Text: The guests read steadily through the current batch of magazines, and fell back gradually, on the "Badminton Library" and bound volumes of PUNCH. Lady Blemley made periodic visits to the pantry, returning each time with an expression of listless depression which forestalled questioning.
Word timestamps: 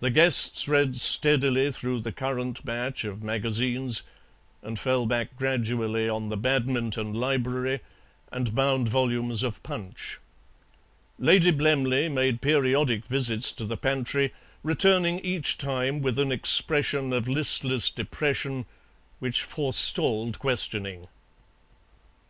The 0.00 0.10
guests 0.10 0.68
read 0.68 0.94
steadily 0.98 1.72
through 1.72 2.00
the 2.00 2.12
current 2.12 2.66
batch 2.66 3.04
of 3.04 3.22
magazines, 3.22 4.02
and 4.60 4.78
fell 4.78 5.06
back 5.06 5.36
gradually, 5.38 6.06
on 6.06 6.28
the 6.28 6.36
"Badminton 6.36 7.14
Library" 7.14 7.80
and 8.30 8.54
bound 8.54 8.90
volumes 8.90 9.42
of 9.42 9.62
PUNCH. 9.62 10.18
Lady 11.18 11.50
Blemley 11.50 12.10
made 12.10 12.42
periodic 12.42 13.06
visits 13.06 13.50
to 13.52 13.64
the 13.64 13.78
pantry, 13.78 14.34
returning 14.62 15.18
each 15.20 15.56
time 15.56 16.02
with 16.02 16.18
an 16.18 16.30
expression 16.30 17.14
of 17.14 17.26
listless 17.26 17.88
depression 17.88 18.66
which 19.18 19.42
forestalled 19.42 20.38
questioning. 20.38 21.08